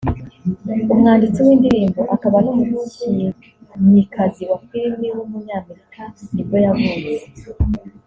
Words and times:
umwanditsi 0.93 1.39
w’indirimbo 1.45 2.01
akaba 2.15 2.37
n’umukinnyikazi 2.45 4.43
wa 4.49 4.57
film 4.67 5.01
w’umunyamerika 5.17 6.01
nibwo 6.33 6.57
yavutse 6.65 7.45